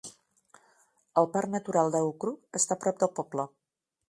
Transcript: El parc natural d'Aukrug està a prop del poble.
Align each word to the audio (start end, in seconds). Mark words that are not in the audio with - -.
El 1.23 1.29
parc 1.35 1.53
natural 1.57 1.93
d'Aukrug 1.97 2.61
està 2.63 2.79
a 2.79 2.85
prop 2.87 3.03
del 3.05 3.17
poble. 3.23 3.49